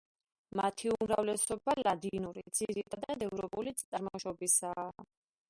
[0.59, 4.89] მათი უმრავლესობა ლადინური, ძირითადად ევროპული წარმოშობისაა.